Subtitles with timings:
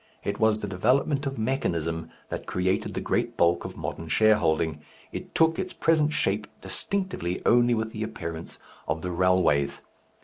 [0.23, 4.81] It was the development of mechanism that created the great bulk of modern shareholding,
[5.11, 9.83] it took its present shape distinctively only with the appearance of the railways.